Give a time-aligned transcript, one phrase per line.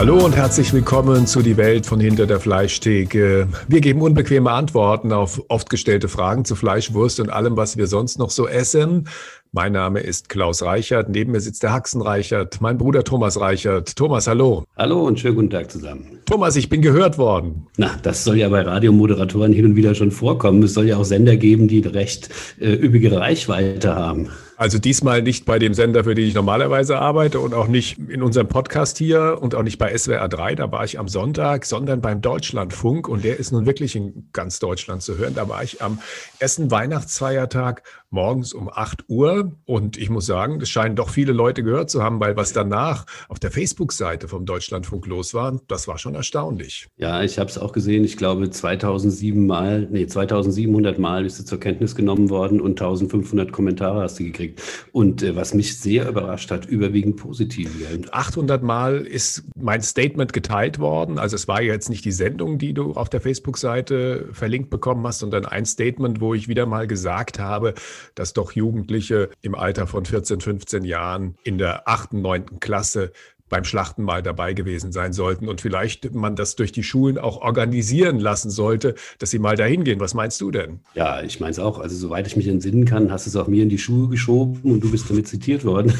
[0.00, 3.48] Hallo und herzlich willkommen zu Die Welt von hinter der Fleischtheke.
[3.68, 7.86] Wir geben unbequeme Antworten auf oft gestellte Fragen zu Fleisch, Wurst und allem, was wir
[7.86, 9.08] sonst noch so essen.
[9.52, 11.10] Mein Name ist Klaus Reichert.
[11.10, 13.94] Neben mir sitzt der Haxen Reichert, mein Bruder Thomas Reichert.
[13.94, 14.64] Thomas, hallo.
[14.74, 16.20] Hallo und schönen guten Tag zusammen.
[16.24, 17.66] Thomas, ich bin gehört worden.
[17.76, 20.62] Na, das soll ja bei Radiomoderatoren hin und wieder schon vorkommen.
[20.62, 24.30] Es soll ja auch Sender geben, die recht äh, üppige Reichweite haben.
[24.60, 28.22] Also diesmal nicht bei dem Sender, für den ich normalerweise arbeite und auch nicht in
[28.22, 32.02] unserem Podcast hier und auch nicht bei SWR 3, da war ich am Sonntag, sondern
[32.02, 35.34] beim Deutschlandfunk und der ist nun wirklich in ganz Deutschland zu hören.
[35.34, 35.98] Da war ich am
[36.40, 39.56] ersten Weihnachtsfeiertag morgens um 8 Uhr.
[39.64, 43.06] Und ich muss sagen, es scheinen doch viele Leute gehört zu haben, weil was danach
[43.28, 46.88] auf der Facebook-Seite vom Deutschlandfunk los war, das war schon erstaunlich.
[46.96, 48.04] Ja, ich habe es auch gesehen.
[48.04, 53.52] Ich glaube, 2007 Mal, nee, 2700 Mal bist du zur Kenntnis genommen worden und 1500
[53.52, 54.60] Kommentare hast du gekriegt.
[54.92, 57.70] Und äh, was mich sehr überrascht hat, überwiegend positiv.
[58.10, 61.18] 800 Mal ist mein Statement geteilt worden.
[61.18, 65.20] Also es war jetzt nicht die Sendung, die du auf der Facebook-Seite verlinkt bekommen hast,
[65.20, 67.74] sondern ein Statement, wo ich wieder mal gesagt habe,
[68.14, 72.60] dass doch Jugendliche im Alter von 14, 15 Jahren in der 8., 9.
[72.60, 73.12] Klasse
[73.50, 77.42] beim Schlachten mal dabei gewesen sein sollten und vielleicht man das durch die Schulen auch
[77.42, 80.00] organisieren lassen sollte, dass sie mal dahin gehen.
[80.00, 80.80] Was meinst du denn?
[80.94, 81.78] Ja, ich meine es auch.
[81.78, 84.60] Also soweit ich mich entsinnen kann, hast du es auch mir in die Schuhe geschoben
[84.62, 85.92] und du bist damit zitiert worden.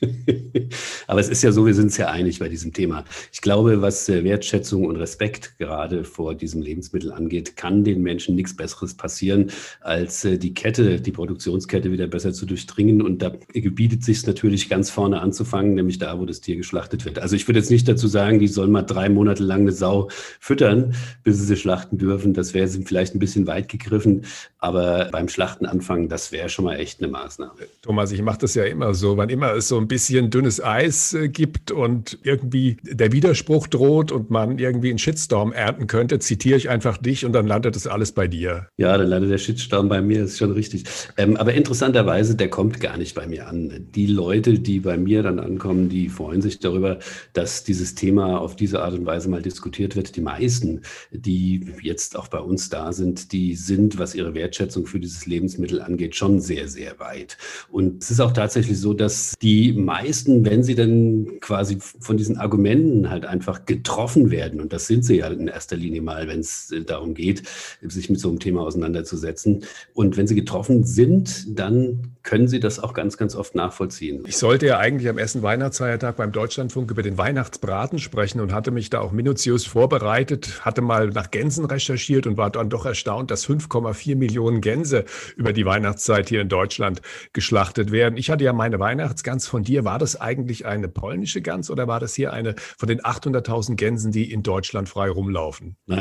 [1.06, 3.04] Aber es ist ja so, wir sind uns ja einig bei diesem Thema.
[3.32, 8.34] Ich glaube, was äh, Wertschätzung und Respekt gerade vor diesem Lebensmittel angeht, kann den Menschen
[8.34, 13.02] nichts Besseres passieren, als äh, die Kette, die Produktionskette wieder besser zu durchdringen.
[13.02, 17.18] Und da gebietet sich natürlich ganz vorne anzufangen, nämlich da, wo das Tier geschlachtet wird.
[17.18, 20.08] Also ich würde jetzt nicht dazu sagen, die sollen mal drei Monate lang eine Sau
[20.40, 22.34] füttern, bis sie sie schlachten dürfen.
[22.34, 24.24] Das wäre vielleicht ein bisschen weit gegriffen.
[24.58, 27.60] Aber beim Schlachten anfangen, das wäre schon mal echt eine Maßnahme.
[27.82, 29.16] Thomas, ich mache das ja immer so.
[29.16, 33.68] Wann immer es so ein ein bisschen dünnes Eis äh, gibt und irgendwie der Widerspruch
[33.68, 37.76] droht und man irgendwie einen Shitstorm ernten könnte, zitiere ich einfach dich und dann landet
[37.76, 38.66] das alles bei dir.
[38.76, 40.84] Ja, dann landet der Shitstorm bei mir, ist schon richtig.
[41.16, 43.86] Ähm, aber interessanterweise, der kommt gar nicht bei mir an.
[43.94, 46.98] Die Leute, die bei mir dann ankommen, die freuen sich darüber,
[47.32, 50.16] dass dieses Thema auf diese Art und Weise mal diskutiert wird.
[50.16, 50.82] Die meisten,
[51.12, 55.80] die jetzt auch bei uns da sind, die sind, was ihre Wertschätzung für dieses Lebensmittel
[55.80, 57.38] angeht, schon sehr, sehr weit.
[57.68, 62.36] Und es ist auch tatsächlich so, dass die meisten, wenn sie dann quasi von diesen
[62.36, 66.40] Argumenten halt einfach getroffen werden, und das sind sie ja in erster Linie mal, wenn
[66.40, 67.42] es äh, darum geht,
[67.82, 69.64] sich mit so einem Thema auseinanderzusetzen.
[69.94, 74.24] Und wenn sie getroffen sind, dann können sie das auch ganz, ganz oft nachvollziehen.
[74.26, 78.72] Ich sollte ja eigentlich am ersten Weihnachtsfeiertag beim Deutschlandfunk über den Weihnachtsbraten sprechen und hatte
[78.72, 83.30] mich da auch minutiös vorbereitet, hatte mal nach Gänsen recherchiert und war dann doch erstaunt,
[83.30, 85.04] dass 5,4 Millionen Gänse
[85.36, 87.00] über die Weihnachtszeit hier in Deutschland
[87.32, 88.16] geschlachtet werden.
[88.16, 92.00] Ich hatte ja meine Weihnachtsgans von dir, war das eigentlich eine polnische Gans oder war
[92.00, 95.76] das hier eine von den 800.000 Gänsen, die in Deutschland frei rumlaufen?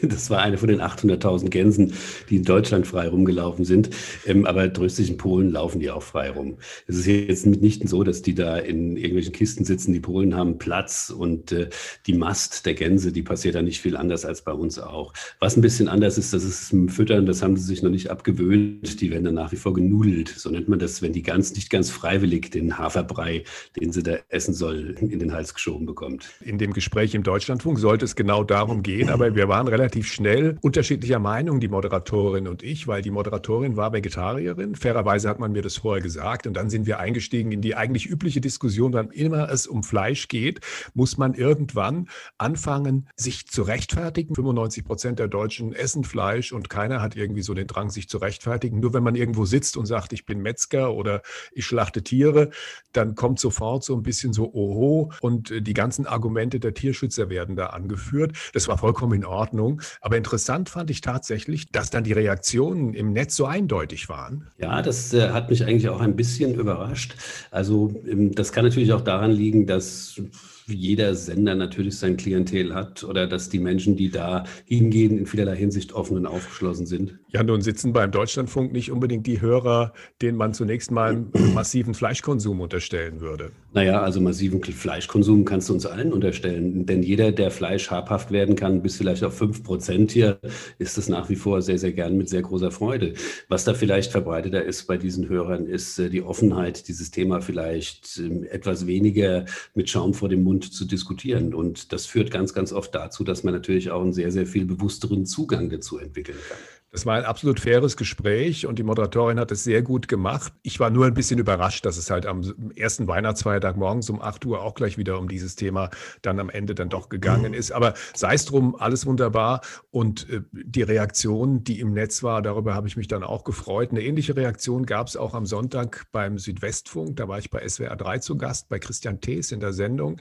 [0.00, 1.92] Das war eine von den 800.000 Gänsen,
[2.30, 3.90] die in Deutschland frei rumgelaufen sind.
[4.26, 6.58] Ähm, aber tröstlich in Polen laufen die auch frei rum.
[6.86, 9.92] Es ist jetzt mitnichten so, dass die da in irgendwelchen Kisten sitzen.
[9.92, 11.70] Die Polen haben Platz und äh,
[12.06, 15.12] die Mast der Gänse, die passiert da nicht viel anders als bei uns auch.
[15.40, 18.10] Was ein bisschen anders ist, das ist im Füttern, das haben sie sich noch nicht
[18.10, 19.00] abgewöhnt.
[19.00, 20.28] Die werden dann nach wie vor genudelt.
[20.28, 23.44] So nennt man das, wenn die Gans nicht ganz freiwillig den Hafer Haferbrei,
[23.78, 26.30] den sie da essen soll, in den Hals geschoben bekommt.
[26.40, 30.58] In dem Gespräch im Deutschlandfunk sollte es genau darum gehen, aber wir waren relativ schnell
[30.60, 34.74] unterschiedlicher Meinung, die Moderatorin und ich, weil die Moderatorin war Vegetarierin.
[34.74, 38.06] Fairerweise hat man mir das vorher gesagt und dann sind wir eingestiegen in die eigentlich
[38.06, 40.60] übliche Diskussion, wann immer es um Fleisch geht,
[40.94, 44.34] muss man irgendwann anfangen, sich zu rechtfertigen.
[44.34, 48.18] 95 Prozent der Deutschen essen Fleisch und keiner hat irgendwie so den Drang, sich zu
[48.18, 48.80] rechtfertigen.
[48.80, 51.22] Nur wenn man irgendwo sitzt und sagt, ich bin Metzger oder
[51.52, 52.50] ich schlachte Tiere,
[52.92, 57.30] dann kommt sofort so ein bisschen so Oho und äh, die ganzen Argumente der Tierschützer
[57.30, 58.36] werden da angeführt.
[58.52, 59.82] Das war vollkommen in Ordnung.
[60.00, 64.48] Aber interessant fand ich tatsächlich, dass dann die Reaktionen im Netz so eindeutig waren.
[64.58, 67.14] Ja, das äh, hat mich eigentlich auch ein bisschen überrascht.
[67.50, 70.20] Also ähm, das kann natürlich auch daran liegen, dass
[70.66, 75.56] jeder Sender natürlich sein Klientel hat oder dass die Menschen, die da hingehen, in vielerlei
[75.56, 77.18] Hinsicht offen und aufgeschlossen sind.
[77.32, 81.24] Ja, nun sitzen beim Deutschlandfunk nicht unbedingt die Hörer, denen man zunächst mal
[81.54, 83.52] massiven Fleischkonsum unterstellen würde.
[83.74, 86.86] Naja, also massiven Fleischkonsum kannst du uns allen unterstellen.
[86.86, 90.40] Denn jeder, der Fleisch habhaft werden kann, bis vielleicht auf 5 Prozent hier,
[90.78, 93.12] ist es nach wie vor sehr, sehr gern mit sehr großer Freude.
[93.48, 98.18] Was da vielleicht verbreiteter ist bei diesen Hörern, ist äh, die Offenheit, dieses Thema vielleicht
[98.18, 99.44] ähm, etwas weniger
[99.74, 101.52] mit Schaum vor dem Mund und zu diskutieren.
[101.52, 104.64] Und das führt ganz, ganz oft dazu, dass man natürlich auch einen sehr, sehr viel
[104.64, 106.58] bewussteren Zugang dazu entwickeln kann.
[106.90, 110.54] Das war ein absolut faires Gespräch und die Moderatorin hat es sehr gut gemacht.
[110.62, 112.42] Ich war nur ein bisschen überrascht, dass es halt am
[112.76, 115.90] ersten Weihnachtsfeiertag morgens um 8 Uhr auch gleich wieder um dieses Thema
[116.22, 117.72] dann am Ende dann doch gegangen ist.
[117.72, 119.60] Aber sei es drum, alles wunderbar.
[119.90, 123.90] Und äh, die Reaktion, die im Netz war, darüber habe ich mich dann auch gefreut.
[123.90, 127.16] Eine ähnliche Reaktion gab es auch am Sonntag beim Südwestfunk.
[127.16, 130.18] Da war ich bei SWR 3 zu Gast, bei Christian Thees in der Sendung.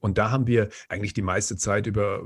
[0.00, 2.22] Und da haben wir eigentlich die meiste Zeit über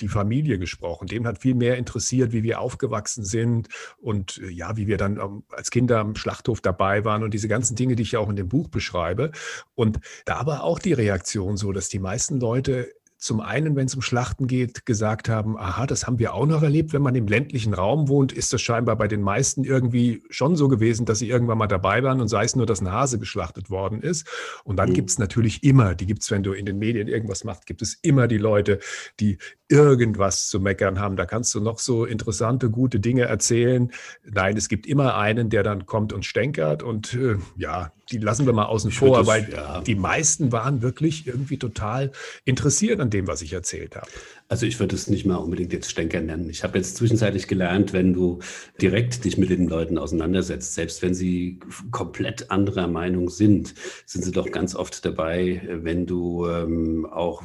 [0.00, 1.06] die Familie gesprochen.
[1.06, 3.68] Dem hat viel mehr interessiert, wie wir aufgewachsen sind
[3.98, 7.48] und äh, ja, wie wir dann ähm, als Kinder am Schlachthof dabei waren und diese
[7.48, 9.32] ganzen Dinge, die ich ja auch in dem Buch beschreibe.
[9.74, 13.94] Und da war auch die Reaktion so, dass die meisten Leute zum einen, wenn es
[13.94, 16.92] um Schlachten geht, gesagt haben, aha, das haben wir auch noch erlebt.
[16.92, 20.68] Wenn man im ländlichen Raum wohnt, ist das scheinbar bei den meisten irgendwie schon so
[20.68, 23.70] gewesen, dass sie irgendwann mal dabei waren und sei es nur, dass ein Hase geschlachtet
[23.70, 24.28] worden ist.
[24.64, 24.94] Und dann mhm.
[24.94, 27.82] gibt es natürlich immer, die gibt es, wenn du in den Medien irgendwas machst, gibt
[27.82, 28.78] es immer die Leute,
[29.20, 29.38] die
[29.68, 31.16] irgendwas zu meckern haben.
[31.16, 33.90] Da kannst du noch so interessante, gute Dinge erzählen.
[34.22, 38.46] Nein, es gibt immer einen, der dann kommt und stänkert und äh, ja, die lassen
[38.46, 39.80] wir mal außen ich vor, das, weil ja.
[39.80, 42.12] die meisten waren wirklich irgendwie total
[42.44, 44.08] interessiert an dem, was ich erzählt habe.
[44.48, 46.50] Also ich würde es nicht mal unbedingt jetzt Stänker nennen.
[46.50, 48.40] Ich habe jetzt zwischenzeitlich gelernt, wenn du
[48.80, 51.60] direkt dich mit den Leuten auseinandersetzt, selbst wenn sie
[51.90, 53.74] komplett anderer Meinung sind,
[54.04, 57.42] sind sie doch ganz oft dabei, wenn du ähm, auch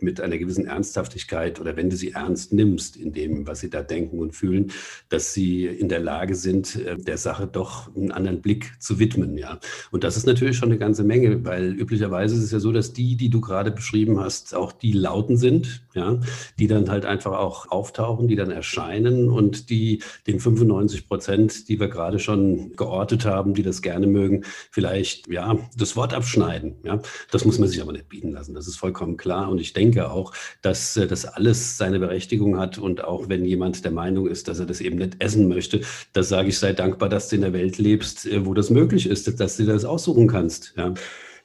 [0.00, 3.82] mit einer gewissen Ernsthaftigkeit oder wenn du sie ernst nimmst in dem, was sie da
[3.82, 4.70] denken und fühlen,
[5.08, 9.36] dass sie in der Lage sind, äh, der Sache doch einen anderen Blick zu widmen.
[9.36, 9.58] Ja.
[9.90, 12.92] Und das ist natürlich schon eine ganze Menge, weil üblicherweise ist es ja so, dass
[12.92, 16.20] die, die du gerade beschrieben hast, auch die Lauten sind, ja,
[16.58, 21.80] die dann halt einfach auch auftauchen, die dann erscheinen und die den 95 Prozent, die
[21.80, 26.76] wir gerade schon geortet haben, die das gerne mögen, vielleicht ja das Wort abschneiden.
[26.84, 27.00] Ja,
[27.30, 28.54] das muss man sich aber nicht bieten lassen.
[28.54, 29.48] Das ist vollkommen klar.
[29.50, 32.78] Und ich denke auch, dass äh, das alles seine Berechtigung hat.
[32.78, 35.80] Und auch wenn jemand der Meinung ist, dass er das eben nicht essen möchte,
[36.12, 39.08] da sage ich, sei dankbar, dass du in der Welt lebst, äh, wo das möglich
[39.08, 40.74] ist, dass du das aussuchen kannst.
[40.76, 40.94] Ja.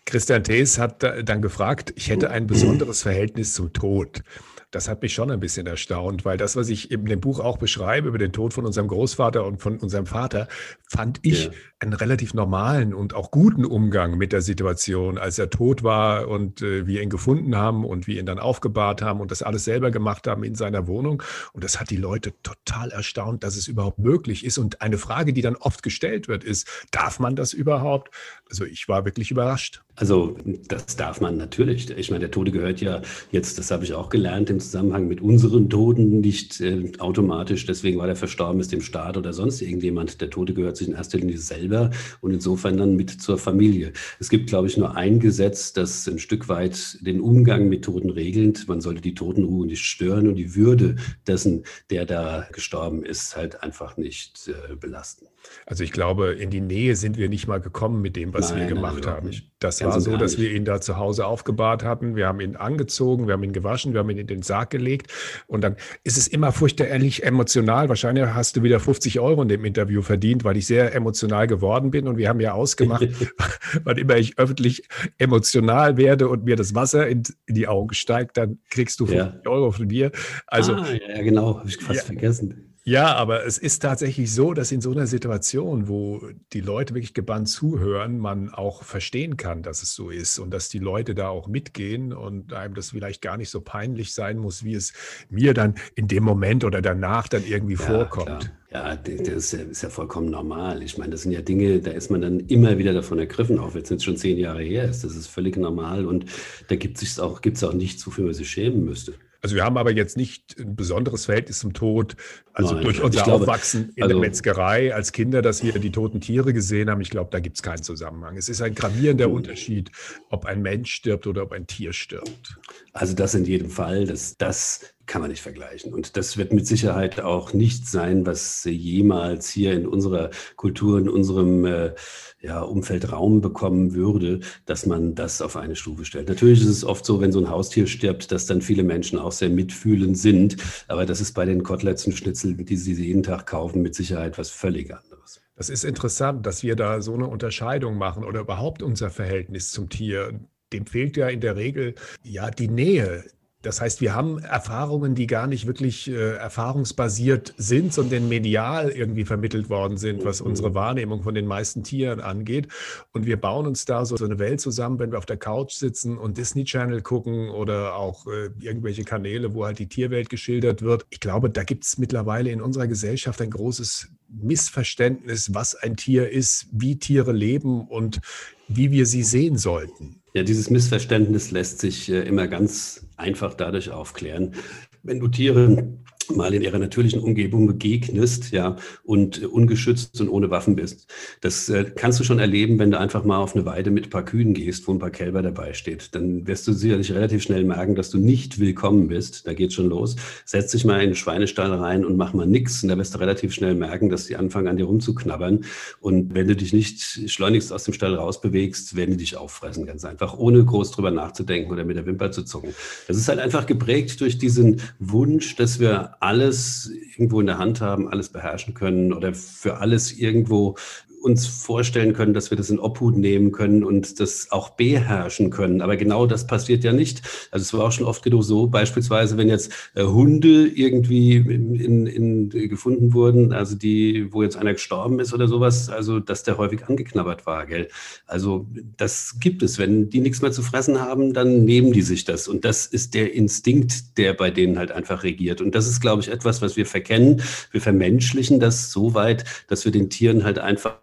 [0.06, 4.24] Christian Thees hat dann gefragt, ich hätte ein besonderes Verhältnis zum Tod.
[4.72, 7.58] Das hat mich schon ein bisschen erstaunt, weil das, was ich in dem Buch auch
[7.58, 10.48] beschreibe über den Tod von unserem Großvater und von unserem Vater,
[10.88, 11.52] fand ich ja.
[11.80, 16.62] einen relativ normalen und auch guten Umgang mit der Situation, als er tot war und
[16.62, 19.92] äh, wir ihn gefunden haben und wir ihn dann aufgebahrt haben und das alles selber
[19.92, 21.22] gemacht haben in seiner Wohnung.
[21.52, 24.58] Und das hat die Leute total erstaunt, dass es überhaupt möglich ist.
[24.58, 28.10] Und eine Frage, die dann oft gestellt wird, ist, darf man das überhaupt?
[28.50, 29.82] Also ich war wirklich überrascht.
[29.96, 31.90] Also das darf man natürlich.
[31.92, 33.02] Ich meine, der Tode gehört ja
[33.32, 38.00] jetzt, das habe ich auch gelernt, im Zusammenhang mit unseren Toten nicht äh, automatisch, deswegen
[38.00, 40.22] weil er verstorben ist, dem Staat oder sonst irgendjemand.
[40.22, 41.92] Der Tode gehört sich in erster Linie selber
[42.22, 43.92] und insofern dann mit zur Familie.
[44.20, 48.10] Es gibt, glaube ich, nur ein Gesetz, das ein Stück weit den Umgang mit Toten
[48.10, 48.68] regelt.
[48.68, 50.96] Man sollte die Totenruhe nicht stören und die Würde
[51.28, 55.31] dessen, der da gestorben ist, halt einfach nicht äh, belasten.
[55.66, 58.62] Also ich glaube, in die Nähe sind wir nicht mal gekommen mit dem, was nein,
[58.62, 59.28] wir gemacht nein, haben.
[59.28, 59.52] Nicht.
[59.60, 62.16] Das Ganz war so, dass wir ihn da zu Hause aufgebahrt hatten.
[62.16, 65.12] Wir haben ihn angezogen, wir haben ihn gewaschen, wir haben ihn in den Sarg gelegt.
[65.48, 67.90] Und dann ist es immer furchterlich emotional.
[67.90, 71.92] Wahrscheinlich hast du wieder 50 Euro in dem Interview verdient, weil ich sehr emotional geworden
[71.92, 72.08] bin.
[72.08, 73.08] Und wir haben ja ausgemacht,
[73.84, 74.88] wann immer ich öffentlich
[75.18, 79.46] emotional werde und mir das Wasser in, in die Augen steigt, dann kriegst du 50
[79.46, 79.52] ja.
[79.52, 80.12] Euro von mir.
[80.48, 82.71] Also, ah, ja, genau, habe ich fast ja, vergessen.
[82.84, 87.14] Ja, aber es ist tatsächlich so, dass in so einer Situation, wo die Leute wirklich
[87.14, 91.30] gebannt zuhören, man auch verstehen kann, dass es so ist und dass die Leute da
[91.30, 94.94] auch mitgehen und einem das vielleicht gar nicht so peinlich sein muss, wie es
[95.30, 98.26] mir dann in dem Moment oder danach dann irgendwie ja, vorkommt.
[98.26, 98.42] Klar.
[98.72, 100.82] Ja, das ist ja, vollkommen normal.
[100.82, 103.76] Ich meine, das sind ja Dinge, da ist man dann immer wieder davon ergriffen, auch
[103.76, 105.04] wenn es jetzt schon zehn Jahre her ist.
[105.04, 106.26] Das ist völlig normal und
[106.70, 109.14] da gibt es auch, gibt's auch nichts, wofür man sich schämen müsste.
[109.42, 112.16] Also wir haben aber jetzt nicht ein besonderes Verhältnis zum Tod,
[112.54, 115.92] also Nein, durch unser glaube, Aufwachsen in also, der Metzgerei als Kinder, dass wir die
[115.92, 117.02] toten Tiere gesehen haben.
[117.02, 118.38] Ich glaube, da gibt es keinen Zusammenhang.
[118.38, 119.34] Es ist ein gravierender hm.
[119.34, 119.92] Unterschied,
[120.30, 122.60] ob ein Mensch stirbt oder ob ein Tier stirbt.
[122.94, 125.94] Also das in jedem Fall, das, das kann man nicht vergleichen.
[125.94, 131.10] Und das wird mit Sicherheit auch nicht sein, was jemals hier in unserer Kultur, in
[131.10, 131.94] unserem äh,
[132.42, 136.28] ja, Umfeld Raum bekommen würde, dass man das auf eine Stufe stellt.
[136.28, 139.32] Natürlich ist es oft so, wenn so ein Haustier stirbt, dass dann viele Menschen auch
[139.32, 140.58] sehr mitfühlend sind.
[140.88, 144.38] Aber das ist bei den Koteletts und Schnitzeln, die sie jeden Tag kaufen, mit Sicherheit
[144.38, 145.42] was völlig anderes.
[145.56, 149.90] Das ist interessant, dass wir da so eine Unterscheidung machen oder überhaupt unser Verhältnis zum
[149.90, 150.40] Tier.
[150.74, 153.24] Dem fehlt ja in der Regel ja die Nähe,
[153.64, 159.24] Das heißt, wir haben Erfahrungen, die gar nicht wirklich äh, erfahrungsbasiert sind, sondern medial irgendwie
[159.24, 162.70] vermittelt worden sind, was unsere Wahrnehmung von den meisten Tieren angeht.
[163.14, 165.74] Und wir bauen uns da so, so eine Welt zusammen, wenn wir auf der Couch
[165.74, 170.82] sitzen und Disney Channel gucken oder auch äh, irgendwelche Kanäle, wo halt die Tierwelt geschildert
[170.82, 171.06] wird.
[171.12, 176.32] Ich glaube, da gibt es mittlerweile in unserer Gesellschaft ein großes Missverständnis, was ein Tier
[176.32, 178.22] ist, wie Tiere leben und
[178.68, 180.21] wie wir sie sehen sollten.
[180.34, 184.56] Ja, dieses Missverständnis lässt sich äh, immer ganz einfach dadurch aufklären.
[185.04, 185.98] Wenn du Tiere
[186.36, 191.08] mal in ihrer natürlichen Umgebung begegnest, ja, und ungeschützt und ohne Waffen bist.
[191.42, 194.10] Das äh, kannst du schon erleben, wenn du einfach mal auf eine Weide mit ein
[194.10, 196.16] paar Kühen gehst, wo ein paar Kälber dabei steht.
[196.16, 199.48] Dann wirst du sicherlich relativ schnell merken, dass du nicht willkommen bist.
[199.48, 200.16] Da geht's schon los.
[200.46, 202.84] Setz dich mal in den Schweinestall rein und mach mal nix.
[202.84, 205.66] Und da wirst du relativ schnell merken, dass die anfangen an dir rumzuknabbern.
[206.00, 210.06] Und wenn du dich nicht schleunigst aus dem Stall rausbewegst, werden die dich auffressen, ganz
[210.06, 212.74] einfach, ohne groß drüber nachzudenken oder mit der Wimper zu zucken.
[213.08, 217.82] Das ist halt einfach geprägt durch diesen Wunsch, dass wir alles irgendwo in der Hand
[217.82, 220.76] haben, alles beherrschen können oder für alles irgendwo
[221.22, 225.82] uns vorstellen können, dass wir das in Obhut nehmen können und das auch beherrschen können.
[225.82, 227.22] Aber genau das passiert ja nicht.
[227.52, 232.08] Also es war auch schon oft genug so, beispielsweise, wenn jetzt äh, Hunde irgendwie in,
[232.08, 236.58] in, gefunden wurden, also die, wo jetzt einer gestorben ist oder sowas, also dass der
[236.58, 237.88] häufig angeknabbert war, gell?
[238.26, 239.78] Also das gibt es.
[239.78, 242.48] Wenn die nichts mehr zu fressen haben, dann nehmen die sich das.
[242.48, 245.62] Und das ist der Instinkt, der bei denen halt einfach regiert.
[245.62, 247.42] Und das ist, glaube ich, etwas, was wir verkennen.
[247.72, 250.98] Wir vermenschlichen das so weit, dass wir den Tieren halt einfach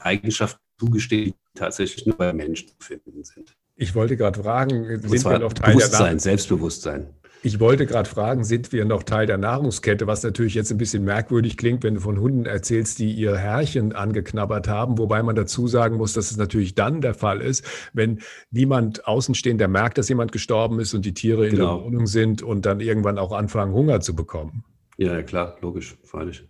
[0.00, 3.56] Eigenschaften zugestehen, die tatsächlich nur bei Menschen zu finden sind.
[3.76, 7.06] Ich wollte gerade fragen, sind wir noch Teil Bewusstsein, der Selbstbewusstsein.
[7.42, 11.04] Ich wollte gerade fragen, sind wir noch Teil der Nahrungskette, was natürlich jetzt ein bisschen
[11.04, 15.68] merkwürdig klingt, wenn du von Hunden erzählst, die ihr Herrchen angeknabbert haben, wobei man dazu
[15.68, 17.62] sagen muss, dass es natürlich dann der Fall ist,
[17.92, 21.76] wenn niemand außenstehender merkt, dass jemand gestorben ist und die Tiere in genau.
[21.76, 24.64] der Wohnung sind und dann irgendwann auch anfangen, Hunger zu bekommen.
[24.96, 26.44] Ja, klar, logisch, freilich.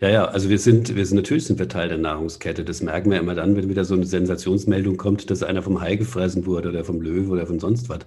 [0.00, 2.64] Ja, ja, also wir sind, wir sind natürlich sind wir Teil der Nahrungskette.
[2.64, 5.96] Das merken wir immer dann, wenn wieder so eine Sensationsmeldung kommt, dass einer vom Hai
[5.96, 7.98] gefressen wurde oder vom Löwe oder von sonst was.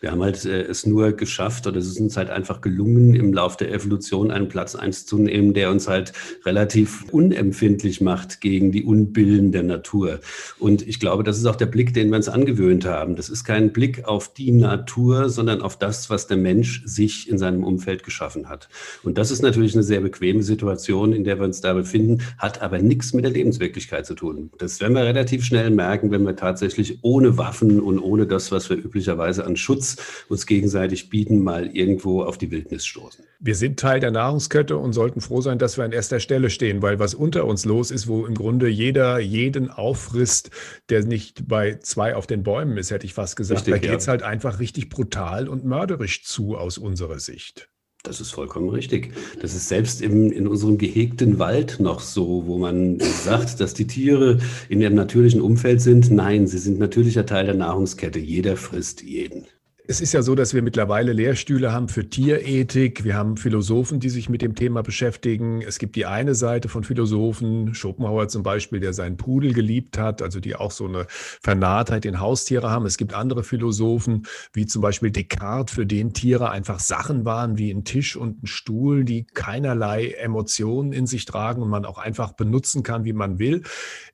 [0.00, 3.32] Wir haben halt äh, es nur geschafft oder es ist uns halt einfach gelungen, im
[3.32, 6.12] Lauf der Evolution einen Platz einzunehmen, der uns halt
[6.46, 10.20] relativ unempfindlich macht gegen die Unbillen der Natur.
[10.60, 13.16] Und ich glaube, das ist auch der Blick, den wir uns angewöhnt haben.
[13.16, 17.36] Das ist kein Blick auf die Natur, sondern auf das, was der Mensch sich in
[17.36, 18.68] seinem Umfeld geschaffen hat.
[19.02, 22.22] Und das ist ist natürlich eine sehr bequeme Situation, in der wir uns da befinden,
[22.36, 24.50] hat aber nichts mit der Lebenswirklichkeit zu tun.
[24.58, 28.68] Das werden wir relativ schnell merken, wenn wir tatsächlich ohne Waffen und ohne das, was
[28.68, 29.96] wir üblicherweise an Schutz
[30.28, 33.24] uns gegenseitig bieten, mal irgendwo auf die Wildnis stoßen.
[33.38, 36.82] Wir sind Teil der Nahrungskette und sollten froh sein, dass wir an erster Stelle stehen,
[36.82, 40.50] weil was unter uns los ist, wo im Grunde jeder jeden auffrisst,
[40.90, 43.60] der nicht bei zwei auf den Bäumen ist, hätte ich fast gesagt.
[43.60, 44.10] Richtig, da geht es ja.
[44.10, 47.69] halt einfach richtig brutal und mörderisch zu aus unserer Sicht.
[48.02, 49.12] Das ist vollkommen richtig.
[49.42, 53.86] Das ist selbst im, in unserem gehegten Wald noch so, wo man sagt, dass die
[53.86, 54.38] Tiere
[54.70, 56.10] in ihrem natürlichen Umfeld sind.
[56.10, 58.18] Nein, sie sind natürlicher Teil der Nahrungskette.
[58.18, 59.46] Jeder frisst jeden.
[59.90, 63.02] Es ist ja so, dass wir mittlerweile Lehrstühle haben für Tierethik.
[63.02, 65.62] Wir haben Philosophen, die sich mit dem Thema beschäftigen.
[65.62, 70.22] Es gibt die eine Seite von Philosophen, Schopenhauer zum Beispiel, der seinen Pudel geliebt hat,
[70.22, 72.86] also die auch so eine Vernarrtheit in Haustiere haben.
[72.86, 77.72] Es gibt andere Philosophen, wie zum Beispiel Descartes, für den Tiere einfach Sachen waren wie
[77.72, 82.34] ein Tisch und ein Stuhl, die keinerlei Emotionen in sich tragen und man auch einfach
[82.34, 83.64] benutzen kann, wie man will.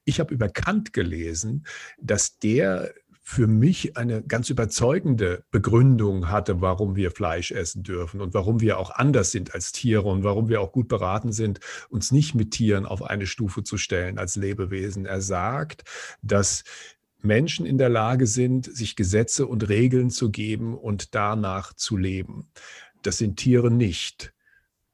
[0.06, 1.66] Ich habe über Kant gelesen,
[2.00, 2.94] dass der
[3.28, 8.78] für mich eine ganz überzeugende Begründung hatte, warum wir Fleisch essen dürfen und warum wir
[8.78, 12.52] auch anders sind als Tiere und warum wir auch gut beraten sind, uns nicht mit
[12.52, 15.06] Tieren auf eine Stufe zu stellen als Lebewesen.
[15.06, 15.82] Er sagt,
[16.22, 16.62] dass
[17.20, 22.52] Menschen in der Lage sind, sich Gesetze und Regeln zu geben und danach zu leben.
[23.02, 24.35] Das sind Tiere nicht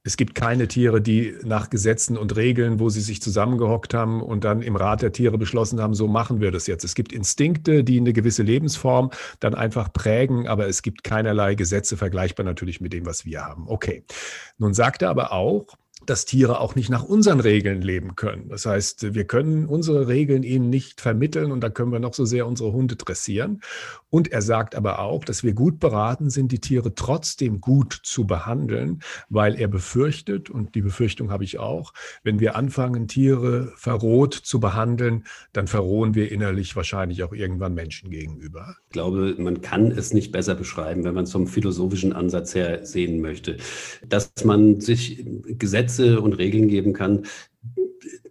[0.05, 4.43] es gibt keine Tiere, die nach Gesetzen und Regeln, wo sie sich zusammengehockt haben und
[4.43, 6.83] dann im Rat der Tiere beschlossen haben, so machen wir das jetzt.
[6.83, 11.95] Es gibt Instinkte, die eine gewisse Lebensform dann einfach prägen, aber es gibt keinerlei Gesetze
[11.95, 13.67] vergleichbar natürlich mit dem, was wir haben.
[13.67, 14.03] Okay.
[14.57, 15.67] Nun sagt er aber auch,
[16.05, 18.49] dass Tiere auch nicht nach unseren Regeln leben können.
[18.49, 22.25] Das heißt, wir können unsere Regeln ihnen nicht vermitteln und da können wir noch so
[22.25, 23.61] sehr unsere Hunde dressieren.
[24.09, 28.27] Und er sagt aber auch, dass wir gut beraten sind, die Tiere trotzdem gut zu
[28.27, 31.93] behandeln, weil er befürchtet, und die Befürchtung habe ich auch,
[32.23, 38.09] wenn wir anfangen, Tiere verroht zu behandeln, dann verrohen wir innerlich wahrscheinlich auch irgendwann Menschen
[38.11, 38.75] gegenüber.
[38.87, 42.85] Ich glaube, man kann es nicht besser beschreiben, wenn man es vom philosophischen Ansatz her
[42.85, 43.57] sehen möchte.
[44.07, 47.25] Dass man sich Gesetze Gesetze und Regeln geben kann,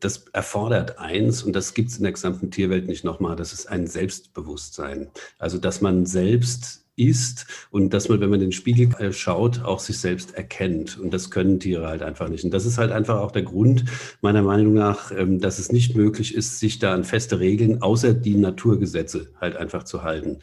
[0.00, 3.66] das erfordert eins, und das gibt es in der gesamten Tierwelt nicht nochmal, das ist
[3.66, 5.11] ein Selbstbewusstsein.
[5.38, 9.81] Also, dass man selbst ist und dass man, wenn man den Spiegel äh, schaut, auch
[9.81, 10.99] sich selbst erkennt.
[10.99, 12.45] Und das können Tiere halt einfach nicht.
[12.45, 13.85] Und das ist halt einfach auch der Grund,
[14.21, 18.13] meiner Meinung nach, ähm, dass es nicht möglich ist, sich da an feste Regeln, außer
[18.13, 20.39] die Naturgesetze, halt einfach zu halten.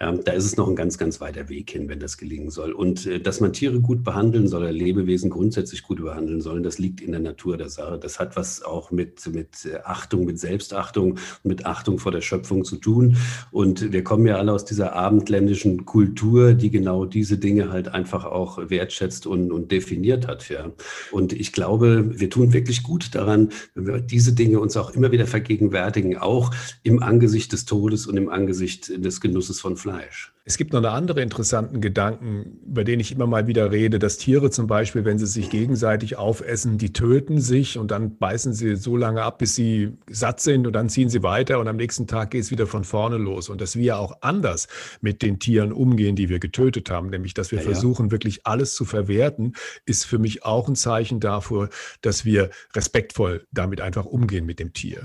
[0.00, 2.72] Ja, da ist es noch ein ganz, ganz weiter Weg hin, wenn das gelingen soll.
[2.72, 6.78] Und äh, dass man Tiere gut behandeln soll, oder Lebewesen grundsätzlich gut behandeln soll, das
[6.78, 7.98] liegt in der Natur der Sache.
[7.98, 12.64] Das hat was auch mit, mit äh, Achtung, mit Selbstachtung, mit Achtung vor der Schöpfung
[12.64, 13.16] zu tun.
[13.50, 18.24] Und wir kommen ja alle aus dieser abendländischen Kultur, die genau diese Dinge halt einfach
[18.24, 20.48] auch wertschätzt und, und definiert hat.
[20.48, 20.72] Ja.
[21.10, 25.12] Und ich glaube, wir tun wirklich gut daran, wenn wir diese Dinge uns auch immer
[25.12, 30.32] wieder vergegenwärtigen, auch im Angesicht des Todes und im Angesicht des Genusses von Fleisch.
[30.44, 34.16] Es gibt noch einen anderen interessanten Gedanken, über den ich immer mal wieder rede, dass
[34.16, 38.76] Tiere zum Beispiel, wenn sie sich gegenseitig aufessen, die töten sich und dann beißen sie
[38.76, 42.06] so lange ab, bis sie satt sind und dann ziehen sie weiter und am nächsten
[42.06, 43.50] Tag geht es wieder von vorne los.
[43.50, 44.66] Und dass wir auch anders
[45.02, 48.12] mit den Tieren umgehen, die wir getötet haben, nämlich dass wir ja, versuchen, ja.
[48.12, 49.52] wirklich alles zu verwerten,
[49.84, 51.68] ist für mich auch ein Zeichen dafür,
[52.00, 55.02] dass wir respektvoll damit einfach umgehen mit dem Tier.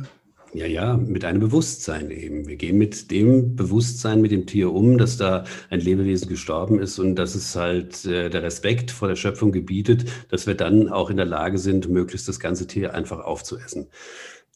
[0.55, 2.47] Ja, ja, mit einem Bewusstsein eben.
[2.47, 6.97] Wir gehen mit dem Bewusstsein mit dem Tier um, dass da ein Lebewesen gestorben ist
[6.97, 11.09] und dass es halt äh, der Respekt vor der Schöpfung gebietet, dass wir dann auch
[11.09, 13.88] in der Lage sind, möglichst das ganze Tier einfach aufzuessen.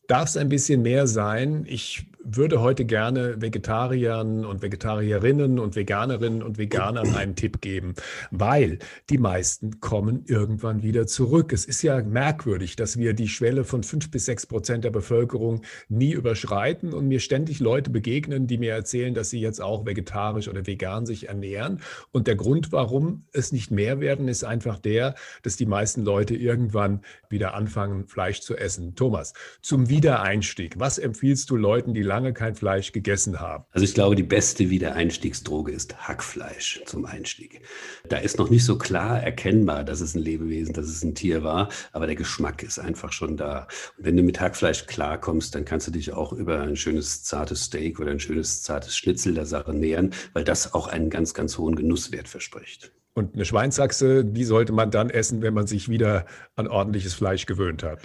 [0.07, 1.65] Darf es ein bisschen mehr sein?
[1.67, 7.93] Ich würde heute gerne Vegetariern und Vegetarierinnen und Veganerinnen und Veganern einen Tipp geben,
[8.29, 11.53] weil die meisten kommen irgendwann wieder zurück.
[11.53, 15.61] Es ist ja merkwürdig, dass wir die Schwelle von fünf bis sechs Prozent der Bevölkerung
[15.87, 20.49] nie überschreiten und mir ständig Leute begegnen, die mir erzählen, dass sie jetzt auch vegetarisch
[20.49, 21.79] oder vegan sich ernähren.
[22.11, 26.35] Und der Grund, warum es nicht mehr werden, ist einfach der, dass die meisten Leute
[26.35, 28.95] irgendwann wieder anfangen, Fleisch zu essen.
[28.95, 33.65] Thomas, zum Wiedereinstieg, was empfiehlst du Leuten, die lange kein Fleisch gegessen haben.
[33.69, 37.61] Also ich glaube, die beste Wiedereinstiegsdroge ist Hackfleisch zum Einstieg.
[38.09, 41.43] Da ist noch nicht so klar erkennbar, dass es ein Lebewesen, dass es ein Tier
[41.43, 43.67] war, aber der Geschmack ist einfach schon da.
[43.97, 47.65] Und wenn du mit Hackfleisch klarkommst, dann kannst du dich auch über ein schönes zartes
[47.65, 51.59] Steak oder ein schönes zartes Schnitzel der Sache nähern, weil das auch einen ganz, ganz
[51.59, 52.91] hohen Genusswert verspricht.
[53.13, 56.25] Und eine Schweinsachse, die sollte man dann essen, wenn man sich wieder
[56.55, 57.99] an ordentliches Fleisch gewöhnt hat.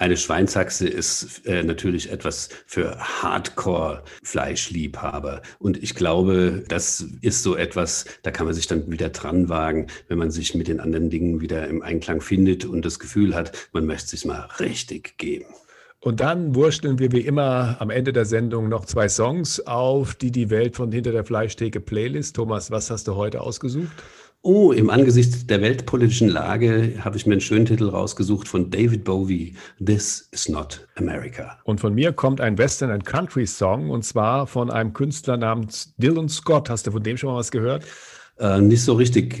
[0.00, 5.42] Eine Schweinshaxe ist äh, natürlich etwas für Hardcore-Fleischliebhaber.
[5.58, 9.88] Und ich glaube, das ist so etwas, da kann man sich dann wieder dran wagen,
[10.08, 13.68] wenn man sich mit den anderen Dingen wieder im Einklang findet und das Gefühl hat,
[13.74, 15.44] man möchte sich mal richtig geben.
[15.98, 20.30] Und dann wursteln wir wie immer am Ende der Sendung noch zwei Songs auf, die
[20.30, 22.36] die Welt von hinter der Fleischtheke Playlist.
[22.36, 24.02] Thomas, was hast du heute ausgesucht?
[24.42, 29.04] Oh, im Angesicht der weltpolitischen Lage habe ich mir einen schönen Titel rausgesucht von David
[29.04, 31.58] Bowie, This is not America.
[31.64, 35.92] Und von mir kommt ein Western and Country Song und zwar von einem Künstler namens
[35.98, 36.70] Dylan Scott.
[36.70, 37.84] Hast du von dem schon mal was gehört?
[38.40, 39.34] Äh, nicht so richtig.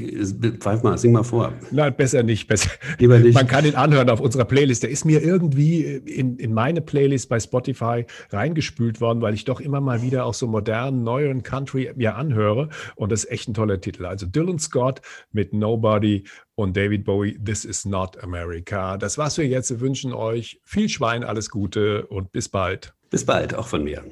[0.60, 1.54] Pfeif mal, sing mal vor.
[1.70, 2.46] Nein, besser nicht.
[2.46, 2.70] Besser.
[2.98, 3.34] Lieber nicht.
[3.34, 4.82] Man kann ihn anhören auf unserer Playlist.
[4.82, 9.60] Der ist mir irgendwie in, in meine Playlist bei Spotify reingespült worden, weil ich doch
[9.60, 12.68] immer mal wieder auch so modernen, neuen Country mir anhöre.
[12.94, 14.04] Und das ist echt ein toller Titel.
[14.04, 15.00] Also Dylan Scott
[15.32, 18.98] mit Nobody und David Bowie, This is not America.
[18.98, 19.70] Das war's für jetzt.
[19.70, 22.92] Wir wünschen euch viel Schwein, alles Gute und bis bald.
[23.08, 24.04] Bis bald, auch von mir.